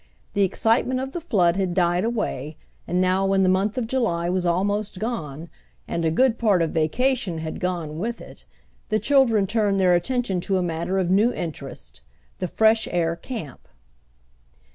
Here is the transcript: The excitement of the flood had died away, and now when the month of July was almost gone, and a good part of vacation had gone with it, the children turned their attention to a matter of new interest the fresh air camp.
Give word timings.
The 0.33 0.41
excitement 0.41 0.99
of 0.99 1.11
the 1.11 1.21
flood 1.21 1.57
had 1.57 1.75
died 1.75 2.03
away, 2.03 2.57
and 2.87 2.99
now 2.99 3.23
when 3.23 3.43
the 3.43 3.49
month 3.49 3.77
of 3.77 3.85
July 3.85 4.29
was 4.31 4.47
almost 4.47 4.97
gone, 4.97 5.47
and 5.87 6.03
a 6.03 6.09
good 6.09 6.39
part 6.39 6.63
of 6.63 6.71
vacation 6.71 7.37
had 7.37 7.59
gone 7.59 7.99
with 7.99 8.19
it, 8.19 8.45
the 8.89 8.97
children 8.97 9.45
turned 9.45 9.79
their 9.79 9.93
attention 9.93 10.41
to 10.41 10.57
a 10.57 10.63
matter 10.63 10.97
of 10.97 11.11
new 11.11 11.31
interest 11.31 12.01
the 12.39 12.47
fresh 12.47 12.87
air 12.91 13.15
camp. 13.15 13.67